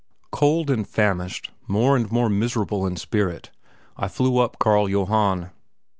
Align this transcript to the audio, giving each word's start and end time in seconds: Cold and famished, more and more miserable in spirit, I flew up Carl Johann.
Cold 0.31 0.71
and 0.71 0.87
famished, 0.87 1.51
more 1.67 1.95
and 1.95 2.11
more 2.11 2.27
miserable 2.27 2.87
in 2.87 2.95
spirit, 2.97 3.51
I 3.97 4.07
flew 4.07 4.39
up 4.39 4.57
Carl 4.57 4.89
Johann. 4.89 5.51